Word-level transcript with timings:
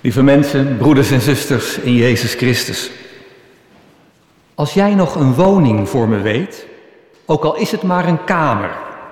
Lieve 0.00 0.22
mensen, 0.22 0.76
broeders 0.76 1.10
en 1.10 1.20
zusters 1.20 1.78
in 1.78 1.94
Jezus 1.94 2.34
Christus. 2.34 2.90
Als 4.54 4.74
jij 4.74 4.94
nog 4.94 5.14
een 5.14 5.34
woning 5.34 5.88
voor 5.88 6.08
me 6.08 6.20
weet, 6.20 6.66
ook 7.26 7.44
al 7.44 7.56
is 7.56 7.70
het 7.70 7.82
maar 7.82 8.08
een 8.08 8.24
kamer, 8.24 8.70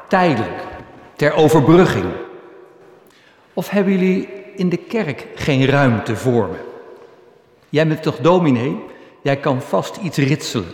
tijdelijk, 0.08 0.64
ter 1.16 1.32
overbrugging. 1.32 2.04
Of 3.52 3.68
hebben 3.68 3.92
jullie 3.92 4.28
in 4.56 4.68
de 4.68 4.76
kerk 4.76 5.26
geen 5.34 5.66
ruimte 5.66 6.16
voor 6.16 6.48
me? 6.48 6.58
Jij 7.68 7.88
bent 7.88 8.02
toch 8.02 8.18
dominee? 8.18 8.76
Jij 9.22 9.36
kan 9.36 9.62
vast 9.62 9.96
iets 9.96 10.18
ritselen. 10.18 10.72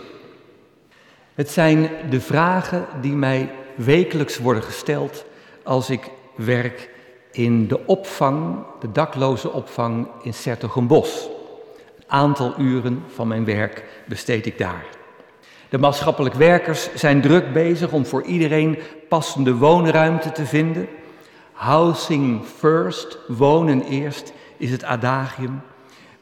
Het 1.35 1.49
zijn 1.49 1.89
de 2.09 2.21
vragen 2.21 2.85
die 3.01 3.13
mij 3.13 3.49
wekelijks 3.75 4.37
worden 4.37 4.63
gesteld 4.63 5.25
als 5.63 5.89
ik 5.89 6.09
werk 6.35 6.89
in 7.31 7.67
de 7.67 7.85
opvang, 7.85 8.63
de 8.79 8.91
dakloze 8.91 9.51
opvang 9.51 10.07
in 10.21 10.33
Sertogenbos. 10.33 11.29
Een 11.97 12.03
aantal 12.07 12.53
uren 12.57 13.03
van 13.13 13.27
mijn 13.27 13.45
werk 13.45 14.03
besteed 14.07 14.45
ik 14.45 14.57
daar. 14.57 14.85
De 15.69 15.77
maatschappelijk 15.77 16.35
werkers 16.35 16.93
zijn 16.93 17.21
druk 17.21 17.53
bezig 17.53 17.91
om 17.91 18.05
voor 18.05 18.23
iedereen 18.23 18.79
passende 19.09 19.55
woonruimte 19.55 20.31
te 20.31 20.45
vinden. 20.45 20.87
Housing 21.51 22.45
first, 22.45 23.17
wonen 23.27 23.83
eerst, 23.83 24.33
is 24.57 24.71
het 24.71 24.83
adagium. 24.83 25.61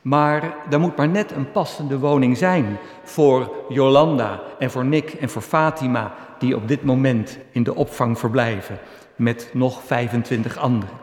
Maar 0.09 0.55
er 0.69 0.79
moet 0.79 0.95
maar 0.95 1.09
net 1.09 1.31
een 1.31 1.51
passende 1.51 1.99
woning 1.99 2.37
zijn 2.37 2.77
voor 3.03 3.51
Jolanda 3.67 4.41
en 4.59 4.71
voor 4.71 4.85
Nick 4.85 5.13
en 5.13 5.29
voor 5.29 5.41
Fatima, 5.41 6.15
die 6.39 6.55
op 6.55 6.67
dit 6.67 6.83
moment 6.83 7.37
in 7.51 7.63
de 7.63 7.75
opvang 7.75 8.19
verblijven 8.19 8.79
met 9.15 9.49
nog 9.53 9.83
25 9.83 10.57
anderen. 10.57 10.95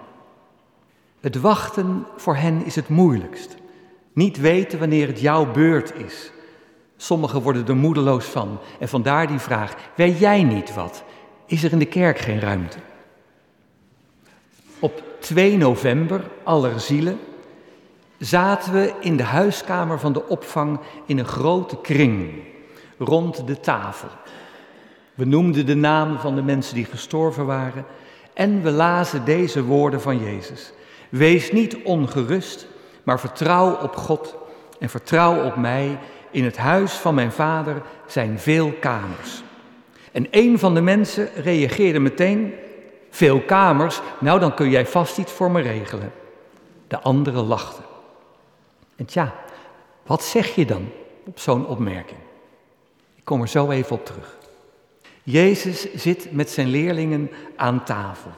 Het 1.20 1.40
wachten 1.40 2.06
voor 2.16 2.36
hen 2.36 2.64
is 2.64 2.74
het 2.74 2.88
moeilijkst. 2.88 3.56
Niet 4.12 4.40
weten 4.40 4.78
wanneer 4.78 5.06
het 5.06 5.20
jouw 5.20 5.50
beurt 5.50 5.94
is. 5.94 6.32
Sommigen 6.96 7.42
worden 7.42 7.66
er 7.66 7.76
moedeloos 7.76 8.24
van. 8.24 8.58
En 8.80 8.88
vandaar 8.88 9.26
die 9.26 9.38
vraag: 9.38 9.74
weet 9.94 10.18
jij 10.18 10.42
niet 10.42 10.74
wat? 10.74 11.04
Is 11.46 11.64
er 11.64 11.72
in 11.72 11.78
de 11.78 11.84
kerk 11.84 12.18
geen 12.18 12.40
ruimte? 12.40 12.78
Op 14.78 15.02
2 15.18 15.56
november, 15.56 16.24
Allerzielen, 16.44 17.18
zaten 18.18 18.72
we 18.72 18.92
in 19.00 19.16
de 19.16 19.22
huiskamer 19.22 19.98
van 19.98 20.12
de 20.12 20.28
opvang 20.28 20.78
in 21.06 21.18
een 21.18 21.26
grote 21.26 21.80
kring 21.80 22.30
rond 22.98 23.46
de 23.46 23.60
tafel. 23.60 24.08
We 25.14 25.24
noemden 25.24 25.66
de 25.66 25.74
namen 25.74 26.20
van 26.20 26.34
de 26.34 26.42
mensen 26.42 26.74
die 26.74 26.84
gestorven 26.84 27.46
waren 27.46 27.84
en 28.34 28.62
we 28.62 28.70
lazen 28.70 29.24
deze 29.24 29.64
woorden 29.64 30.00
van 30.00 30.18
Jezus. 30.18 30.72
Wees 31.08 31.52
niet 31.52 31.76
ongerust, 31.82 32.66
maar 33.02 33.20
vertrouw 33.20 33.74
op 33.74 33.96
God 33.96 34.36
en 34.78 34.88
vertrouw 34.88 35.44
op 35.44 35.56
mij. 35.56 35.98
In 36.30 36.44
het 36.44 36.56
huis 36.56 36.92
van 36.92 37.14
mijn 37.14 37.32
vader 37.32 37.82
zijn 38.06 38.38
veel 38.38 38.72
kamers. 38.80 39.42
En 40.12 40.26
een 40.30 40.58
van 40.58 40.74
de 40.74 40.80
mensen 40.80 41.28
reageerde 41.34 41.98
meteen: 41.98 42.54
Veel 43.10 43.40
kamers, 43.40 44.00
nou 44.18 44.40
dan 44.40 44.54
kun 44.54 44.70
jij 44.70 44.86
vast 44.86 45.18
iets 45.18 45.32
voor 45.32 45.50
me 45.50 45.60
regelen. 45.60 46.12
De 46.88 47.00
andere 47.00 47.42
lachte. 47.42 47.85
En 48.96 49.04
tja, 49.04 49.34
wat 50.06 50.22
zeg 50.24 50.54
je 50.54 50.66
dan 50.66 50.88
op 51.24 51.38
zo'n 51.38 51.66
opmerking? 51.66 52.20
Ik 53.14 53.24
kom 53.24 53.40
er 53.40 53.48
zo 53.48 53.70
even 53.70 53.96
op 53.96 54.04
terug. 54.04 54.36
Jezus 55.22 55.94
zit 55.94 56.32
met 56.32 56.50
zijn 56.50 56.68
leerlingen 56.68 57.30
aan 57.56 57.84
tafel. 57.84 58.30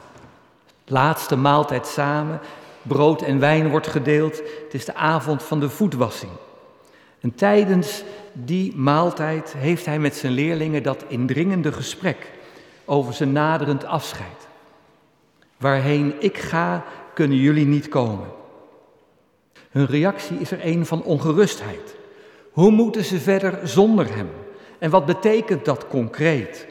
Laatste 0.85 1.35
maaltijd 1.35 1.87
samen, 1.87 2.39
brood 2.81 3.21
en 3.21 3.39
wijn 3.39 3.69
wordt 3.69 3.87
gedeeld. 3.87 4.37
Het 4.37 4.73
is 4.73 4.85
de 4.85 4.95
avond 4.95 5.43
van 5.43 5.59
de 5.59 5.69
voetwassing. 5.69 6.31
En 7.19 7.35
tijdens 7.35 8.03
die 8.33 8.75
maaltijd 8.75 9.53
heeft 9.57 9.85
hij 9.85 9.99
met 9.99 10.15
zijn 10.15 10.33
leerlingen 10.33 10.83
dat 10.83 11.05
indringende 11.07 11.71
gesprek 11.71 12.31
over 12.85 13.13
zijn 13.13 13.31
naderend 13.31 13.85
afscheid. 13.85 14.47
Waarheen 15.57 16.13
ik 16.19 16.37
ga, 16.37 16.83
kunnen 17.13 17.37
jullie 17.37 17.65
niet 17.65 17.89
komen. 17.89 18.27
Hun 19.69 19.85
reactie 19.85 20.39
is 20.39 20.51
er 20.51 20.65
een 20.65 20.85
van 20.85 21.03
ongerustheid. 21.03 21.95
Hoe 22.51 22.71
moeten 22.71 23.03
ze 23.03 23.19
verder 23.19 23.67
zonder 23.67 24.15
hem? 24.15 24.29
En 24.79 24.89
wat 24.89 25.05
betekent 25.05 25.65
dat 25.65 25.87
concreet? 25.87 26.67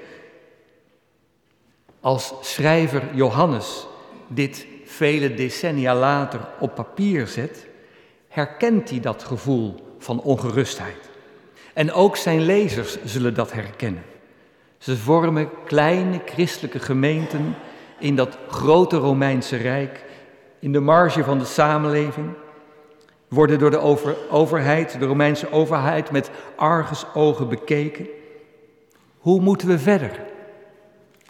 Als 2.01 2.35
schrijver 2.41 3.03
Johannes 3.15 3.87
dit 4.27 4.67
vele 4.85 5.35
decennia 5.35 5.95
later 5.95 6.41
op 6.59 6.75
papier 6.75 7.27
zet, 7.27 7.67
herkent 8.29 8.91
hij 8.91 9.01
dat 9.01 9.23
gevoel 9.23 9.75
van 9.99 10.21
ongerustheid. 10.21 11.11
En 11.75 11.93
ook 11.93 12.17
zijn 12.17 12.41
lezers 12.41 13.05
zullen 13.05 13.35
dat 13.35 13.53
herkennen. 13.53 14.03
Ze 14.79 14.97
vormen 14.97 15.51
kleine 15.65 16.21
christelijke 16.25 16.79
gemeenten 16.79 17.55
in 17.99 18.17
dat 18.17 18.39
grote 18.49 18.97
Romeinse 18.97 19.57
Rijk, 19.57 20.05
in 20.59 20.73
de 20.73 20.81
marge 20.81 21.25
van 21.25 21.39
de 21.39 21.45
samenleving, 21.45 22.29
worden 23.29 23.59
door 23.59 23.71
de 23.71 23.79
over, 23.79 24.17
overheid, 24.31 24.99
de 24.99 25.07
Romeinse 25.07 25.53
overheid, 25.53 26.11
met 26.11 26.31
argusogen 26.57 27.49
bekeken. 27.49 28.07
Hoe 29.19 29.41
moeten 29.41 29.69
we 29.69 29.79
verder? 29.79 30.21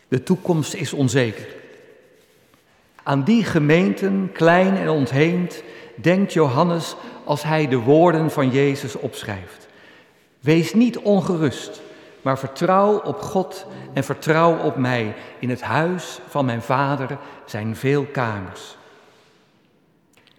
De 0.08 0.22
toekomst 0.22 0.74
is 0.74 0.92
onzeker. 0.92 1.46
Aan 3.02 3.24
die 3.24 3.44
gemeenten, 3.44 4.30
klein 4.32 4.76
en 4.76 4.88
ontheemd, 4.88 5.62
denkt 5.94 6.32
Johannes 6.32 6.96
als 7.24 7.42
hij 7.42 7.68
de 7.68 7.78
woorden 7.78 8.30
van 8.30 8.50
Jezus 8.50 8.94
opschrijft. 8.94 9.68
Wees 10.40 10.74
niet 10.74 10.98
ongerust, 10.98 11.80
maar 12.22 12.38
vertrouw 12.38 12.98
op 12.98 13.20
God 13.20 13.66
en 13.92 14.04
vertrouw 14.04 14.58
op 14.58 14.76
mij. 14.76 15.14
In 15.38 15.50
het 15.50 15.62
huis 15.62 16.20
van 16.28 16.44
mijn 16.44 16.62
vader 16.62 17.18
zijn 17.44 17.76
veel 17.76 18.04
kamers. 18.04 18.77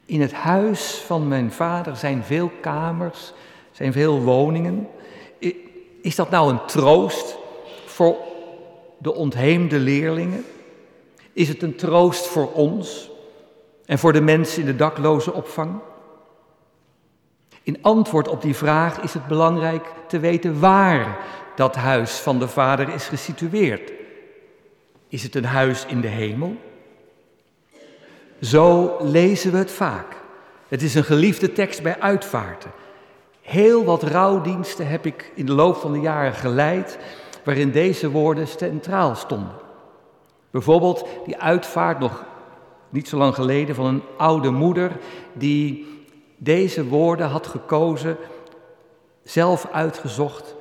In 0.10 0.22
het 0.22 0.34
huis 0.34 1.04
van 1.06 1.28
mijn 1.28 1.52
vader 1.52 1.96
zijn 1.96 2.24
veel 2.24 2.52
kamers, 2.62 3.34
zijn 3.72 3.94
veel 3.94 4.22
woningen. 4.22 4.88
Is 6.02 6.16
dat 6.16 6.30
nou 6.30 6.52
een 6.52 6.66
troost 6.66 7.38
voor 7.86 8.18
de 8.98 9.14
ontheemde 9.14 9.78
leerlingen? 9.78 10.46
Is 11.34 11.48
het 11.48 11.64
een 11.64 11.76
troost 11.76 12.28
voor 12.28 12.52
ons 12.52 13.10
en 13.86 14.00
voor 14.00 14.14
de 14.14 14.22
mensen 14.22 14.60
in 14.60 14.66
de 14.66 14.76
dakloze 14.76 15.34
opvang? 15.34 15.80
In 17.64 17.78
antwoord 17.82 18.28
op 18.28 18.42
die 18.42 18.56
vraag 18.56 19.02
is 19.02 19.14
het 19.14 19.28
belangrijk 19.28 19.94
te 20.08 20.20
weten 20.20 20.60
waar 20.60 21.18
dat 21.56 21.76
huis 21.76 22.12
van 22.12 22.40
de 22.40 22.48
Vader 22.48 22.94
is 22.94 23.08
gesitueerd. 23.08 23.92
Is 25.08 25.24
het 25.24 25.36
een 25.36 25.46
huis 25.46 25.86
in 25.86 26.02
de 26.02 26.08
hemel? 26.08 26.56
Zo 28.42 28.98
lezen 29.00 29.52
we 29.52 29.58
het 29.58 29.72
vaak. 29.72 30.18
Het 30.68 30.82
is 30.82 30.96
een 30.96 31.04
geliefde 31.04 31.52
tekst 31.52 31.82
bij 31.82 32.00
uitvaarten. 32.00 32.72
Heel 33.42 33.84
wat 33.84 34.04
rouwdiensten 34.04 34.88
heb 34.88 35.06
ik 35.06 35.32
in 35.36 35.46
de 35.46 35.52
loop 35.52 35.76
van 35.76 35.92
de 35.92 36.00
jaren 36.00 36.34
geleid 36.34 36.98
waarin 37.44 37.72
deze 37.72 38.10
woorden 38.10 38.48
centraal 38.48 39.16
stonden. 39.16 39.54
Bijvoorbeeld 40.52 41.08
die 41.26 41.38
uitvaart 41.38 42.00
nog 42.00 42.26
niet 42.90 43.08
zo 43.08 43.18
lang 43.18 43.36
geleden 43.36 43.76
van 43.76 43.86
een 43.86 44.04
oude 44.18 44.50
moeder 44.50 44.92
die 45.34 45.88
deze 46.38 46.86
woorden 46.86 47.28
had 47.28 47.48
gekozen, 47.48 48.18
zelf 49.24 49.68
uitgezocht 49.72 50.56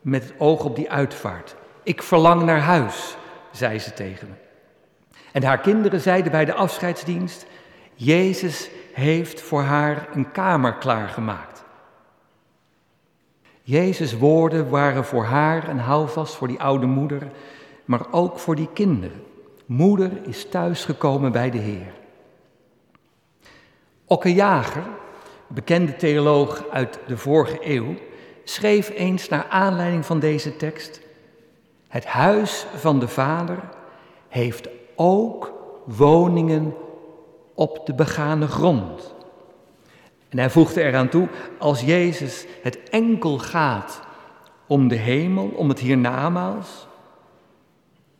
met 0.00 0.22
het 0.22 0.34
oog 0.38 0.64
op 0.64 0.76
die 0.76 0.90
uitvaart. 0.90 1.54
Ik 1.82 2.02
verlang 2.02 2.42
naar 2.42 2.60
huis, 2.60 3.16
zei 3.50 3.78
ze 3.78 3.92
tegen 3.92 4.28
me. 4.28 4.41
En 5.32 5.42
haar 5.42 5.60
kinderen 5.60 6.00
zeiden 6.00 6.32
bij 6.32 6.44
de 6.44 6.54
afscheidsdienst, 6.54 7.46
Jezus 7.94 8.70
heeft 8.92 9.40
voor 9.40 9.62
haar 9.62 10.08
een 10.12 10.30
kamer 10.32 10.74
klaargemaakt. 10.74 11.64
Jezus' 13.62 14.18
woorden 14.18 14.68
waren 14.68 15.04
voor 15.04 15.24
haar 15.24 15.68
een 15.68 15.78
houvast 15.78 16.34
voor 16.34 16.48
die 16.48 16.60
oude 16.60 16.86
moeder 16.86 17.30
maar 17.84 18.06
ook 18.10 18.38
voor 18.38 18.56
die 18.56 18.68
kinderen. 18.72 19.24
Moeder 19.66 20.10
is 20.26 20.48
thuisgekomen 20.48 21.32
bij 21.32 21.50
de 21.50 21.58
Heer. 21.58 21.92
Okke 24.04 24.34
Jager, 24.34 24.82
bekende 25.46 25.96
theoloog 25.96 26.64
uit 26.70 26.98
de 27.06 27.16
vorige 27.16 27.58
eeuw, 27.60 27.94
schreef 28.44 28.90
eens 28.90 29.28
naar 29.28 29.46
aanleiding 29.48 30.06
van 30.06 30.20
deze 30.20 30.56
tekst: 30.56 31.00
Het 31.88 32.04
huis 32.04 32.66
van 32.76 32.98
de 32.98 33.08
Vader 33.08 33.58
heeft 34.28 34.68
ook 34.96 35.52
woningen 35.84 36.74
op 37.54 37.86
de 37.86 37.94
begane 37.94 38.46
grond. 38.46 39.14
En 40.28 40.38
hij 40.38 40.50
voegde 40.50 40.82
eraan 40.82 41.08
toe: 41.08 41.28
als 41.58 41.80
Jezus 41.80 42.46
het 42.62 42.82
enkel 42.90 43.38
gaat 43.38 44.00
om 44.66 44.88
de 44.88 44.94
hemel, 44.94 45.48
om 45.56 45.68
het 45.68 45.78
hiernamaals, 45.78 46.86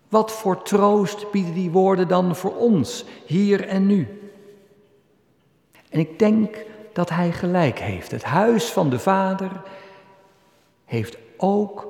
wat 0.09 0.33
voor 0.33 0.63
troost 0.63 1.31
bieden 1.31 1.55
die 1.55 1.71
woorden 1.71 2.09
dan 2.09 2.37
voor 2.37 2.57
ons, 2.57 3.05
hier 3.27 3.67
en 3.67 3.87
nu? 3.87 4.31
En 5.89 5.99
ik 5.99 6.19
denk 6.19 6.65
dat 6.93 7.11
hij 7.11 7.33
gelijk 7.33 7.79
heeft. 7.79 8.11
Het 8.11 8.25
huis 8.25 8.65
van 8.65 8.91
de 8.91 8.99
Vader 8.99 9.51
heeft 10.85 11.17
ook 11.37 11.89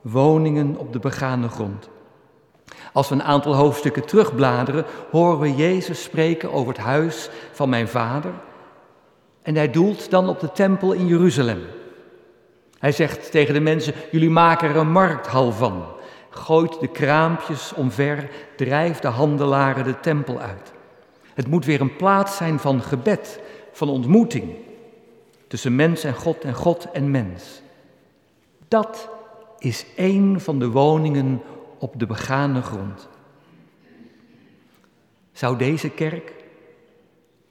woningen 0.00 0.76
op 0.76 0.92
de 0.92 0.98
begane 0.98 1.48
grond. 1.48 1.88
Als 2.92 3.08
we 3.08 3.14
een 3.14 3.22
aantal 3.22 3.54
hoofdstukken 3.54 4.06
terugbladeren, 4.06 4.84
horen 5.10 5.38
we 5.38 5.54
Jezus 5.54 6.02
spreken 6.02 6.52
over 6.52 6.72
het 6.72 6.82
huis 6.82 7.30
van 7.52 7.68
mijn 7.68 7.88
Vader. 7.88 8.32
En 9.42 9.54
hij 9.54 9.70
doelt 9.70 10.10
dan 10.10 10.28
op 10.28 10.40
de 10.40 10.52
tempel 10.52 10.92
in 10.92 11.06
Jeruzalem. 11.06 11.60
Hij 12.78 12.92
zegt 12.92 13.30
tegen 13.30 13.54
de 13.54 13.60
mensen: 13.60 13.94
Jullie 14.10 14.30
maken 14.30 14.68
er 14.68 14.76
een 14.76 14.92
markthal 14.92 15.52
van. 15.52 15.84
Gooit 16.30 16.80
de 16.80 16.88
kraampjes 16.88 17.72
omver, 17.74 18.30
drijft 18.56 19.02
de 19.02 19.08
handelaren 19.08 19.84
de 19.84 20.00
tempel 20.00 20.38
uit. 20.40 20.72
Het 21.34 21.46
moet 21.46 21.64
weer 21.64 21.80
een 21.80 21.96
plaats 21.96 22.36
zijn 22.36 22.58
van 22.58 22.82
gebed, 22.82 23.40
van 23.72 23.88
ontmoeting 23.88 24.54
tussen 25.48 25.76
mens 25.76 26.04
en 26.04 26.14
God 26.14 26.44
en 26.44 26.54
God 26.54 26.90
en 26.92 27.10
mens. 27.10 27.62
Dat 28.68 29.08
is 29.58 29.86
een 29.96 30.40
van 30.40 30.58
de 30.58 30.70
woningen 30.70 31.42
op 31.82 31.98
de 31.98 32.06
begane 32.06 32.62
grond. 32.62 33.08
Zou 35.32 35.56
deze 35.56 35.88
kerk 35.88 36.32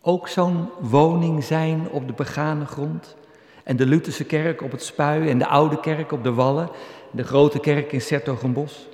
ook 0.01 0.28
zo'n 0.28 0.69
woning 0.80 1.44
zijn 1.44 1.89
op 1.89 2.07
de 2.07 2.13
begane 2.13 2.66
grond? 2.66 3.16
En 3.63 3.75
de 3.75 3.86
Lutherse 3.86 4.24
kerk 4.24 4.62
op 4.62 4.72
het 4.72 4.83
Spui 4.83 5.30
en 5.30 5.38
de 5.38 5.48
oude 5.48 5.80
kerk 5.80 6.12
op 6.12 6.24
de 6.24 6.33
Wallen, 6.33 6.69
de 7.12 7.24
grote 7.24 7.60
kerk 7.60 7.92
in 7.92 8.01
Sertogenbos? 8.01 8.88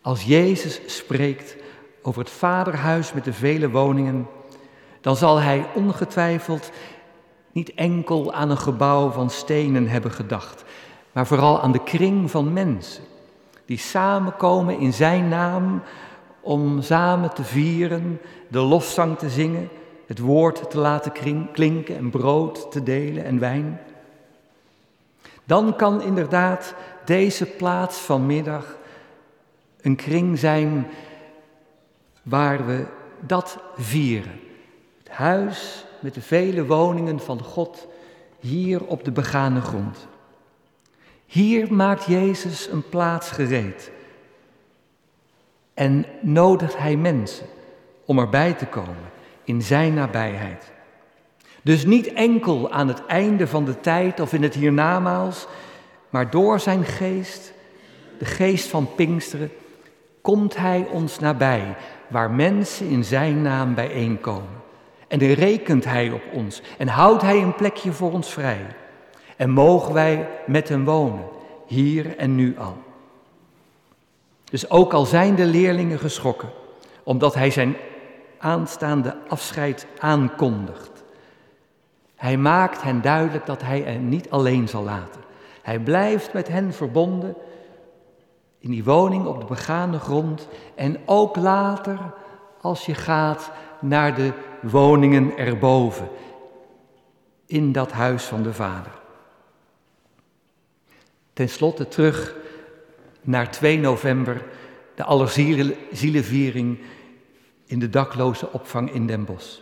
Als 0.00 0.22
Jezus 0.22 0.80
spreekt 0.86 1.56
over 2.02 2.20
het 2.20 2.30
vaderhuis 2.30 3.12
met 3.12 3.24
de 3.24 3.32
vele 3.32 3.70
woningen, 3.70 4.26
dan 5.00 5.16
zal 5.16 5.38
hij 5.38 5.66
ongetwijfeld 5.74 6.70
niet 7.52 7.74
enkel 7.74 8.32
aan 8.32 8.50
een 8.50 8.58
gebouw 8.58 9.10
van 9.10 9.30
stenen 9.30 9.88
hebben 9.88 10.10
gedacht, 10.10 10.64
maar 11.12 11.26
vooral 11.26 11.60
aan 11.60 11.72
de 11.72 11.82
kring 11.82 12.30
van 12.30 12.52
mensen 12.52 13.10
die 13.64 13.78
samenkomen 13.78 14.78
in 14.78 14.92
zijn 14.92 15.28
naam 15.28 15.82
om 16.40 16.82
samen 16.82 17.34
te 17.34 17.44
vieren, 17.44 18.20
de 18.48 18.58
lofzang 18.58 19.18
te 19.18 19.30
zingen, 19.30 19.68
het 20.06 20.18
woord 20.18 20.70
te 20.70 20.78
laten 20.78 21.12
klinken 21.52 21.96
en 21.96 22.10
brood 22.10 22.70
te 22.70 22.82
delen 22.82 23.24
en 23.24 23.38
wijn. 23.38 23.80
Dan 25.44 25.76
kan 25.76 26.02
inderdaad 26.02 26.74
deze 27.04 27.46
plaats 27.46 27.98
vanmiddag 27.98 28.76
een 29.80 29.96
kring 29.96 30.38
zijn 30.38 30.86
waar 32.22 32.66
we 32.66 32.86
dat 33.20 33.58
vieren. 33.76 34.40
Het 34.98 35.12
huis 35.12 35.84
met 36.00 36.14
de 36.14 36.22
vele 36.22 36.66
woningen 36.66 37.20
van 37.20 37.42
God 37.42 37.86
hier 38.38 38.84
op 38.84 39.04
de 39.04 39.12
begane 39.12 39.60
grond. 39.60 40.08
Hier 41.32 41.74
maakt 41.74 42.04
Jezus 42.04 42.68
een 42.70 42.88
plaats 42.88 43.30
gereed 43.30 43.90
en 45.74 46.06
nodigt 46.20 46.78
hij 46.78 46.96
mensen 46.96 47.46
om 48.04 48.18
erbij 48.18 48.52
te 48.52 48.66
komen 48.66 49.10
in 49.44 49.62
zijn 49.62 49.94
nabijheid. 49.94 50.72
Dus 51.62 51.84
niet 51.84 52.12
enkel 52.12 52.70
aan 52.70 52.88
het 52.88 53.06
einde 53.06 53.46
van 53.46 53.64
de 53.64 53.80
tijd 53.80 54.20
of 54.20 54.32
in 54.32 54.42
het 54.42 54.54
hiernamaals, 54.54 55.46
maar 56.10 56.30
door 56.30 56.60
zijn 56.60 56.84
geest, 56.84 57.52
de 58.18 58.24
geest 58.24 58.68
van 58.68 58.94
Pinksteren, 58.94 59.50
komt 60.20 60.56
hij 60.56 60.86
ons 60.90 61.18
nabij, 61.18 61.76
waar 62.08 62.30
mensen 62.30 62.88
in 62.88 63.04
zijn 63.04 63.42
naam 63.42 63.74
bijeenkomen. 63.74 64.62
En 65.08 65.18
dan 65.18 65.28
rekent 65.28 65.84
hij 65.84 66.10
op 66.10 66.22
ons 66.32 66.62
en 66.78 66.88
houdt 66.88 67.22
hij 67.22 67.42
een 67.42 67.54
plekje 67.54 67.92
voor 67.92 68.12
ons 68.12 68.32
vrij. 68.32 68.66
En 69.42 69.50
mogen 69.50 69.92
wij 69.92 70.28
met 70.46 70.68
hem 70.68 70.84
wonen, 70.84 71.24
hier 71.66 72.16
en 72.16 72.34
nu 72.34 72.58
al. 72.58 72.76
Dus 74.44 74.70
ook 74.70 74.92
al 74.92 75.04
zijn 75.04 75.34
de 75.34 75.44
leerlingen 75.44 75.98
geschrokken, 75.98 76.48
omdat 77.02 77.34
hij 77.34 77.50
zijn 77.50 77.76
aanstaande 78.38 79.16
afscheid 79.28 79.86
aankondigt. 79.98 81.04
Hij 82.16 82.36
maakt 82.36 82.82
hen 82.82 83.00
duidelijk 83.00 83.46
dat 83.46 83.62
hij 83.62 83.80
hen 83.80 84.08
niet 84.08 84.30
alleen 84.30 84.68
zal 84.68 84.82
laten. 84.82 85.20
Hij 85.62 85.78
blijft 85.78 86.32
met 86.32 86.48
hen 86.48 86.72
verbonden 86.72 87.34
in 88.58 88.70
die 88.70 88.84
woning 88.84 89.26
op 89.26 89.40
de 89.40 89.46
begane 89.46 89.98
grond 89.98 90.48
en 90.74 90.96
ook 91.04 91.36
later 91.36 91.98
als 92.60 92.86
je 92.86 92.94
gaat 92.94 93.50
naar 93.80 94.14
de 94.14 94.32
woningen 94.60 95.36
erboven, 95.36 96.08
in 97.46 97.72
dat 97.72 97.92
huis 97.92 98.24
van 98.24 98.42
de 98.42 98.52
Vader. 98.52 99.00
Ten 101.32 101.48
slotte 101.48 101.88
terug 101.88 102.34
naar 103.20 103.50
2 103.50 103.78
november, 103.78 104.42
de 104.94 105.04
Allerzielenviering 105.04 106.78
in 107.66 107.78
de 107.78 107.90
dakloze 107.90 108.52
opvang 108.52 108.92
in 108.92 109.06
Den 109.06 109.24
Bosch. 109.24 109.58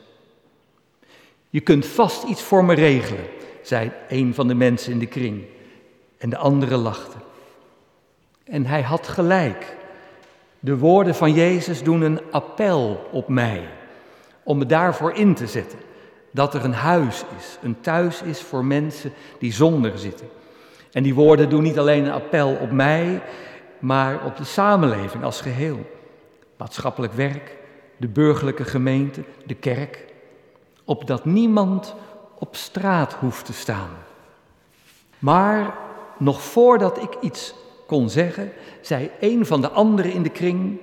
Je 1.50 1.60
kunt 1.60 1.86
vast 1.86 2.22
iets 2.22 2.42
voor 2.42 2.64
me 2.64 2.74
regelen, 2.74 3.24
zei 3.62 3.92
een 4.08 4.34
van 4.34 4.48
de 4.48 4.54
mensen 4.54 4.92
in 4.92 4.98
de 4.98 5.06
kring. 5.06 5.44
En 6.18 6.30
de 6.30 6.36
anderen 6.36 6.78
lachten. 6.78 7.20
En 8.44 8.66
hij 8.66 8.82
had 8.82 9.08
gelijk. 9.08 9.76
De 10.60 10.76
woorden 10.76 11.14
van 11.14 11.32
Jezus 11.32 11.82
doen 11.82 12.00
een 12.00 12.20
appel 12.30 13.08
op 13.10 13.28
mij 13.28 13.68
om 14.42 14.58
me 14.58 14.66
daarvoor 14.66 15.12
in 15.12 15.34
te 15.34 15.46
zetten. 15.46 15.78
Dat 16.30 16.54
er 16.54 16.64
een 16.64 16.72
huis 16.72 17.24
is, 17.38 17.58
een 17.62 17.80
thuis 17.80 18.22
is 18.22 18.40
voor 18.40 18.64
mensen 18.64 19.12
die 19.38 19.52
zonder 19.52 19.98
zitten. 19.98 20.28
En 20.92 21.02
die 21.02 21.14
woorden 21.14 21.50
doen 21.50 21.62
niet 21.62 21.78
alleen 21.78 22.04
een 22.04 22.12
appel 22.12 22.58
op 22.60 22.70
mij, 22.70 23.22
maar 23.78 24.24
op 24.24 24.36
de 24.36 24.44
samenleving 24.44 25.24
als 25.24 25.40
geheel. 25.40 25.90
Maatschappelijk 26.56 27.12
werk, 27.12 27.56
de 27.96 28.08
burgerlijke 28.08 28.64
gemeente, 28.64 29.24
de 29.46 29.54
kerk. 29.54 30.04
Opdat 30.84 31.24
niemand 31.24 31.94
op 32.38 32.56
straat 32.56 33.12
hoeft 33.12 33.44
te 33.44 33.52
staan. 33.52 33.90
Maar 35.18 35.74
nog 36.18 36.42
voordat 36.42 37.02
ik 37.02 37.16
iets 37.20 37.54
kon 37.86 38.10
zeggen, 38.10 38.52
zei 38.80 39.10
een 39.20 39.46
van 39.46 39.60
de 39.60 39.70
anderen 39.70 40.12
in 40.12 40.22
de 40.22 40.30
kring: 40.30 40.78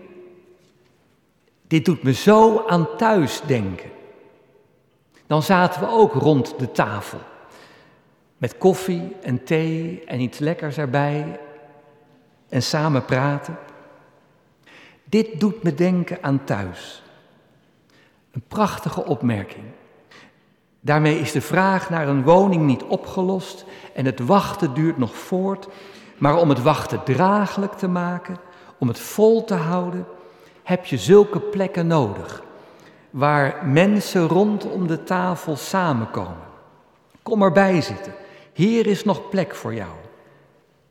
Dit 1.68 1.86
doet 1.86 2.03
me 2.03 2.13
zo 2.13 2.63
aan 2.68 2.88
thuis 2.98 3.42
denken. 3.45 3.89
Dan 5.27 5.44
zaten 5.44 5.81
we 5.81 5.89
ook 5.89 6.13
rond 6.13 6.60
de 6.60 6.71
tafel. 6.71 7.20
Met 8.38 8.58
koffie 8.58 9.15
en 9.22 9.44
thee 9.44 10.03
en 10.06 10.20
iets 10.20 10.39
lekkers 10.39 10.77
erbij 10.77 11.39
en 12.50 12.63
samen 12.63 13.06
praten. 13.06 13.58
Dit 15.03 15.39
doet 15.39 15.63
me 15.63 15.74
denken 15.74 16.17
aan 16.22 16.44
thuis. 16.44 17.03
Een 18.32 18.44
prachtige 18.48 19.06
opmerking. 19.06 19.65
Daarmee 20.79 21.20
is 21.20 21.32
de 21.32 21.41
vraag 21.41 21.89
naar 21.89 22.08
een 22.08 22.24
woning 22.24 22.65
niet 22.65 22.84
opgelost 22.84 23.65
en 23.94 24.06
het 24.06 24.20
wachten 24.20 24.74
duurt 24.74 24.98
nog 24.98 25.15
voort. 25.15 25.67
Maar 26.17 26.38
om 26.38 26.50
het 26.50 26.62
wachten 26.62 27.03
draaglijk 27.03 27.74
te 27.74 27.88
maken, 27.88 28.38
om 28.79 28.88
het 28.88 29.00
vol 29.00 29.44
te 29.44 29.53
houden, 29.53 30.06
heb 30.63 30.86
je 30.86 30.98
zulke 30.98 31.39
plekken 31.39 31.88
nodig. 31.88 32.44
Waar 33.10 33.65
mensen 33.65 34.27
rondom 34.27 34.88
de 34.88 35.03
tafel 35.03 35.56
samenkomen. 35.56 36.46
Kom 37.24 37.41
erbij 37.41 37.82
zitten. 37.82 38.13
Hier 38.57 38.87
is 38.87 39.03
nog 39.03 39.29
plek 39.29 39.55
voor 39.55 39.73
jou. 39.73 39.91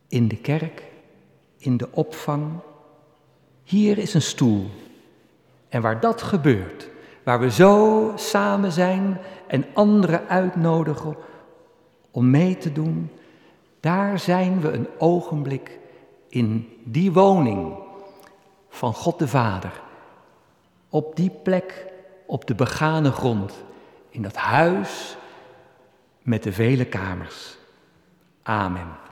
In 0.08 0.28
de 0.28 0.36
kerk, 0.36 0.82
in 1.56 1.76
de 1.76 1.88
opvang. 1.90 2.52
Hier 3.64 3.98
is 3.98 4.14
een 4.14 4.22
stoel. 4.22 4.66
En 5.68 5.82
waar 5.82 6.00
dat 6.00 6.22
gebeurt, 6.22 6.90
waar 7.22 7.40
we 7.40 7.50
zo 7.50 8.12
samen 8.16 8.72
zijn 8.72 9.18
en 9.46 9.64
anderen 9.72 10.28
uitnodigen 10.28 11.16
om 12.10 12.30
mee 12.30 12.56
te 12.58 12.72
doen, 12.72 13.10
daar 13.80 14.18
zijn 14.18 14.60
we 14.60 14.72
een 14.72 14.88
ogenblik 14.98 15.78
in 16.28 16.78
die 16.84 17.12
woning 17.12 17.74
van 18.68 18.94
God 18.94 19.18
de 19.18 19.28
Vader. 19.28 19.80
Op 20.88 21.16
die 21.16 21.30
plek, 21.42 21.86
op 22.26 22.46
de 22.46 22.54
begane 22.54 23.12
grond, 23.12 23.64
in 24.10 24.22
dat 24.22 24.36
huis 24.36 25.16
met 26.26 26.42
de 26.42 26.52
vele 26.52 26.84
kamers. 26.84 27.56
Amen. 28.42 29.05